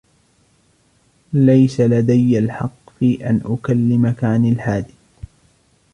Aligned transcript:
ليس 1.33 1.81
لدي 1.81 2.39
الحق 2.39 2.89
في 2.99 3.29
أن 3.29 3.41
أكلمك 3.45 4.23
عن 4.23 4.45
الحادث. 4.45 4.93